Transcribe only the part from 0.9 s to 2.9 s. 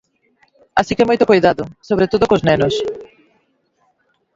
que moito coidado, sobre todo cos nenos.